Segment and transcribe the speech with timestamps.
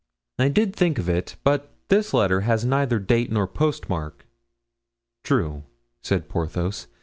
[0.39, 4.25] "I did think of it, but this letter has neither date nor postmark."
[5.23, 5.61] "True,"
[6.01, 6.87] said Porthos.